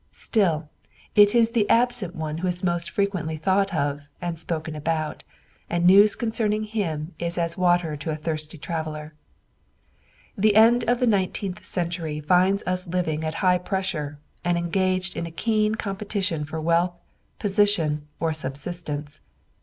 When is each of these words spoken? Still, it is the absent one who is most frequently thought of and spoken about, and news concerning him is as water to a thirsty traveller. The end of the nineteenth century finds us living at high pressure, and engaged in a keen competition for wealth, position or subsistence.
Still, 0.17 0.67
it 1.13 1.35
is 1.35 1.51
the 1.51 1.69
absent 1.69 2.15
one 2.15 2.39
who 2.39 2.47
is 2.47 2.63
most 2.63 2.89
frequently 2.89 3.37
thought 3.37 3.71
of 3.71 4.01
and 4.19 4.39
spoken 4.39 4.75
about, 4.75 5.23
and 5.69 5.85
news 5.85 6.15
concerning 6.15 6.63
him 6.63 7.13
is 7.19 7.37
as 7.37 7.55
water 7.55 7.95
to 7.95 8.09
a 8.09 8.15
thirsty 8.15 8.57
traveller. 8.57 9.13
The 10.35 10.55
end 10.55 10.83
of 10.85 10.99
the 11.01 11.05
nineteenth 11.05 11.63
century 11.63 12.19
finds 12.19 12.63
us 12.65 12.87
living 12.87 13.23
at 13.23 13.35
high 13.45 13.59
pressure, 13.59 14.17
and 14.43 14.57
engaged 14.57 15.15
in 15.15 15.27
a 15.27 15.29
keen 15.31 15.75
competition 15.75 16.45
for 16.45 16.59
wealth, 16.59 16.99
position 17.37 18.07
or 18.19 18.33
subsistence. 18.33 19.19